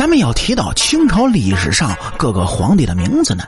[0.00, 3.44] 咱们要提到清朝历史上各个皇帝的名字呢，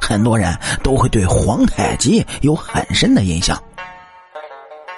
[0.00, 3.56] 很多人都会对皇太极有很深的印象。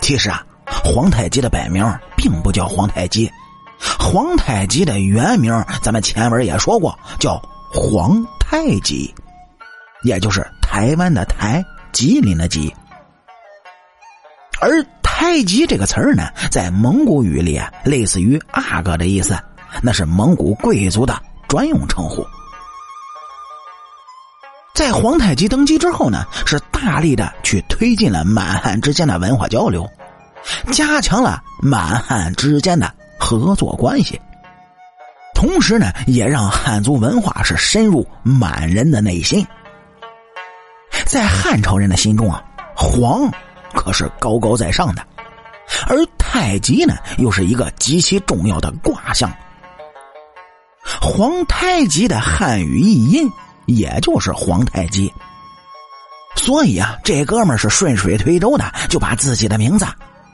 [0.01, 1.85] 其实啊，皇太极的本名
[2.17, 3.31] 并不叫皇太极，
[3.79, 7.39] 皇太极的原名咱们前文也说过，叫
[7.71, 9.15] 皇太极，
[10.03, 12.75] 也就是台湾的台，吉林的吉。
[14.63, 19.39] 而太极这个词儿呢，在蒙古语里啊，类似于阿哥的意思。
[19.83, 22.27] 那是蒙古贵族的专用称呼。
[24.75, 29.89] 在皇太极登基之后呢，是大力的去推进了满汉之间的文化交流，
[30.71, 34.21] 加强了满汉之间的合作关系，
[35.35, 39.47] 同时呢，也让汉族文化是深入满人的内心。
[41.07, 43.31] 在汉朝人的心中啊，皇
[43.73, 45.03] 可是高高在上的，
[45.89, 49.33] 而太极呢，又是一个极其重要的卦象。
[51.07, 53.31] 皇太极的汉语译音
[53.67, 55.11] 也就是皇太极，
[56.35, 59.87] 所以啊，这哥们是顺水推舟的就把自己的名字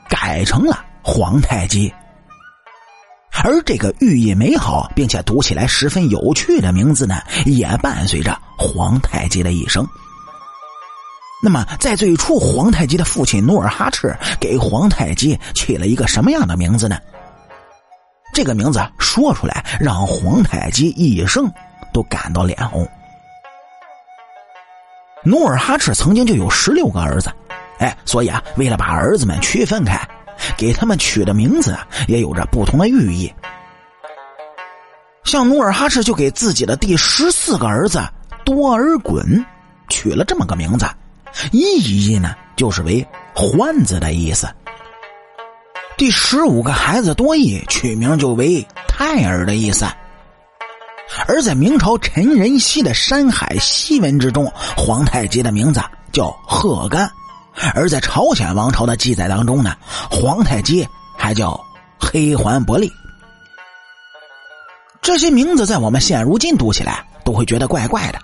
[0.09, 1.93] 改成了皇太极。
[3.43, 9.87] 而这个寓意美好并且读起来十分有趣的名字呢，也伴随着皇太极的一生。
[11.43, 16.97] 那么，在最初，皇太极的父亲努尔哈赤给皇太极起了一个什么样的名字呢？
[18.33, 21.49] 这个名字说出来，让皇太极一生
[21.93, 22.85] 都感到脸红。
[25.23, 27.31] 努尔哈赤曾经就有十六个儿子，
[27.79, 29.97] 哎，所以啊，为了把儿子们区分开，
[30.57, 33.33] 给他们取的名字也有着不同的寓意。
[35.23, 38.01] 像努尔哈赤就给自己的第十四个儿子
[38.43, 39.45] 多尔衮
[39.87, 40.85] 取了这么个名字，
[41.51, 41.61] 意
[42.11, 44.47] 义呢就是为欢子的意思。
[46.03, 49.85] 第十五个孩子多益取名就为泰儿的意思，
[51.29, 55.81] 而在明朝陈仁熙的《山海西文》之中，皇太极的名字
[56.11, 57.07] 叫贺干；
[57.73, 59.77] 而在朝鲜王朝的记载当中呢，
[60.11, 60.85] 皇太极
[61.17, 61.57] 还叫
[61.97, 62.91] 黑环伯利。
[65.01, 68.19] 这些名字在我们现如今读起来都会觉得怪怪的，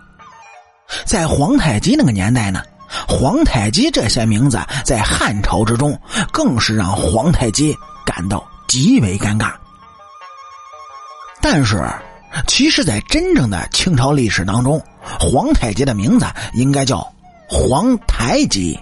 [1.05, 2.61] 在皇太极那个年代呢。
[3.07, 5.99] 皇太极这些名字在汉朝之中，
[6.31, 9.53] 更是让皇太极感到极为尴尬。
[11.41, 11.81] 但是，
[12.47, 17.13] 其实，在真正的清朝历史当中，皇太极的名字应该叫
[17.47, 18.79] 皇台极，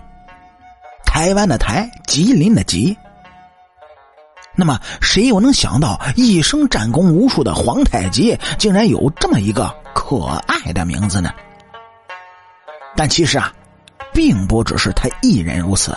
[1.05, 2.97] 台湾的台，吉林的吉。
[4.55, 11.29] 那么，谁又能想到，一生战功无数的皇太极，竟然有这么一个可爱的名字呢？
[12.95, 13.53] 但其实啊。
[14.17, 15.95] 并不只是他一人如此，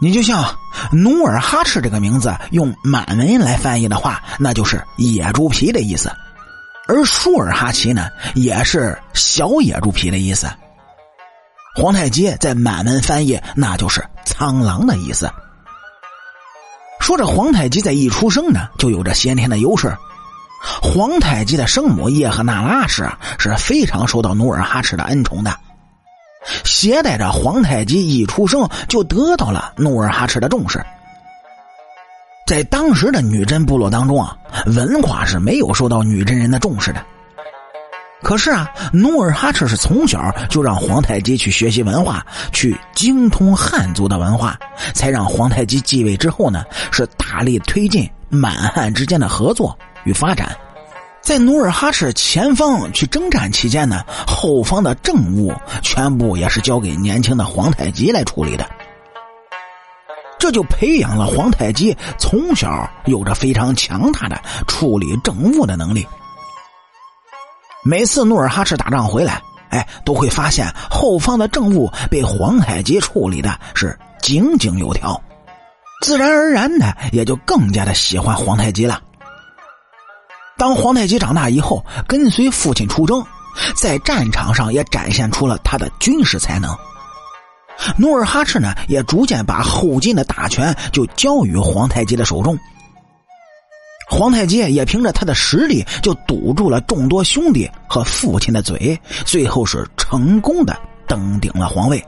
[0.00, 0.42] 你就像
[0.90, 6.08] 努尔哈赤这个名字，用满文来翻译的话，那就是野猪皮的意思；
[6.88, 10.48] 而舒尔哈齐呢，也是小野猪皮的意思。
[11.76, 15.30] 皇太极在满文翻译，那就是苍狼的意思。
[16.98, 19.94] 说这皇太极在一出生呢，就有着先天的优势。
[20.80, 23.06] 皇太极的生母叶赫那拉氏
[23.38, 25.54] 是非常受到努尔哈赤的恩宠的。
[26.64, 30.84] 携带着皇太极一出生就得到了努尔哈赤的重视，
[32.46, 34.36] 在当时的女真部落当中啊，
[34.66, 37.04] 文化是没有受到女真人的重视的。
[38.20, 44.58] 可是啊，努尔哈赤是从小就让皇太极去学习文化，去精通汉族的文化，
[44.92, 50.56] 才让皇太极继位之后呢，是大力推进满汉之间的合作与发展。
[51.28, 55.52] 在努尔哈赤前方去征战期间呢，后方的政务
[55.82, 58.66] 全部也是交给年轻的皇太极来处理的。
[60.38, 66.08] 这就培养了皇太极从小有着非常强大的处理政务的能力。
[67.84, 75.22] 每次努尔哈赤打仗回来，哎，都会发现后方的政务被皇太极处理的是井井有条，
[76.00, 79.02] 自然而然的也就更加的喜欢皇太极了。
[80.58, 83.24] 当皇太极长大以后，跟随父亲出征，
[83.76, 86.76] 在战场上也展现出了他的军事才能。
[87.96, 92.58] 努尔哈赤呢，也逐渐把后金的大权就交于皇太极的手中。
[94.10, 100.76] 皇太极也凭着他的实力，就堵住了众多兄弟和父亲的嘴，最后是成功的
[101.06, 102.04] 登顶了皇位。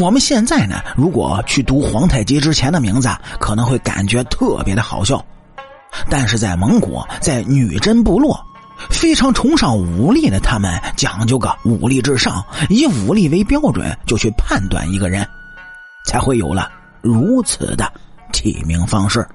[0.00, 3.08] 我们现在呢，如果去读皇太极之前的名字，
[3.38, 5.22] 可能会感觉特别的好笑。
[6.08, 8.38] 但是在蒙古，在女真部落，
[8.90, 15.26] 非常崇尚武力的他们，讲究个武力至上，以武力为标准就去判断一个人，
[16.04, 16.70] 才会有了
[17.02, 17.92] 如此的
[18.32, 19.26] 起名方式。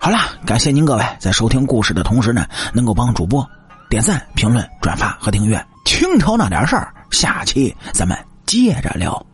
[0.00, 3.44] 好了，感谢您各位在收听故事的同时呢，能够帮主播
[3.90, 5.62] 点赞、评论、转发和订阅。
[5.84, 8.16] 清朝那点事儿，下期咱们
[8.46, 9.27] 接着聊。